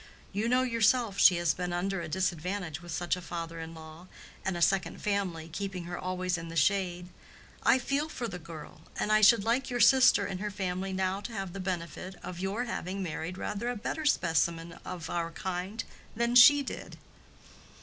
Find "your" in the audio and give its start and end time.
9.69-9.79, 12.39-12.63